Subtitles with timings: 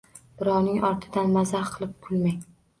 [0.39, 2.45] Birovning ortidan mazax qilib kulmang.